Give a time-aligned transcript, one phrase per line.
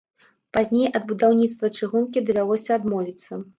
[0.55, 3.43] Пазней ад будаўніцтва чыгункі давялося адмовіцца.